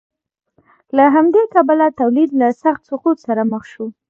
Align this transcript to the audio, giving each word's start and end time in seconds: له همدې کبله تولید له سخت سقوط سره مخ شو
له 0.95 1.05
همدې 1.15 1.43
کبله 1.53 1.87
تولید 1.99 2.29
له 2.41 2.47
سخت 2.63 2.81
سقوط 2.89 3.17
سره 3.27 3.41
مخ 3.51 3.63
شو 3.71 3.85